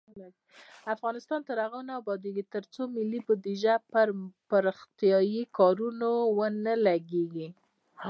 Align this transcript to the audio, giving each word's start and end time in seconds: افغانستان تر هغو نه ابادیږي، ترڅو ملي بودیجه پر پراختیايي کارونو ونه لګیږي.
افغانستان 0.95 1.39
تر 1.47 1.57
هغو 1.65 1.79
نه 1.87 1.93
ابادیږي، 2.01 2.43
ترڅو 2.53 2.81
ملي 2.97 3.19
بودیجه 3.27 3.75
پر 3.91 4.07
پراختیايي 4.49 5.41
کارونو 5.57 6.11
ونه 6.37 6.73
لګیږي. 6.87 7.47